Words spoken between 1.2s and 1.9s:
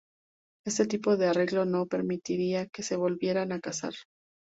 arreglo no